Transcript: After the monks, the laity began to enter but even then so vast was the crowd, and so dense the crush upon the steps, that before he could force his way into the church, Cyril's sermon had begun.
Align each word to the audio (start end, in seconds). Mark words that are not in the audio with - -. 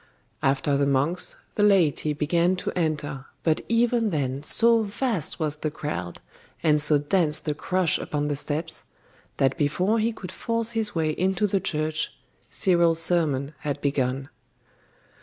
After 0.41 0.77
the 0.77 0.87
monks, 0.87 1.37
the 1.53 1.61
laity 1.61 2.11
began 2.11 2.55
to 2.55 2.71
enter 2.71 3.27
but 3.43 3.61
even 3.69 4.09
then 4.09 4.41
so 4.41 4.81
vast 4.81 5.39
was 5.39 5.57
the 5.57 5.69
crowd, 5.69 6.19
and 6.63 6.81
so 6.81 6.97
dense 6.97 7.37
the 7.37 7.53
crush 7.53 7.99
upon 7.99 8.27
the 8.27 8.35
steps, 8.35 8.83
that 9.37 9.59
before 9.59 9.99
he 9.99 10.11
could 10.11 10.31
force 10.31 10.71
his 10.71 10.95
way 10.95 11.11
into 11.11 11.45
the 11.45 11.59
church, 11.59 12.13
Cyril's 12.49 12.97
sermon 12.99 13.53
had 13.59 13.79
begun. 13.79 14.29